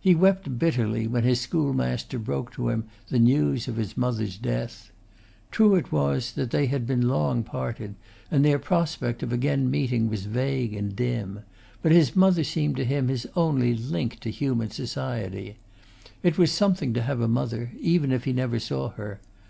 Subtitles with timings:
[0.00, 4.90] He wept bitterly when his schoolmaster broke to him the news of his mother's death.
[5.50, 7.94] True it was they had been long parted,
[8.30, 11.40] and their prospect of again meeting was vague and dim;
[11.82, 15.56] but his mother seemed to him his only link to human society.
[16.22, 19.20] It was something to have a mother, even if he never saw her.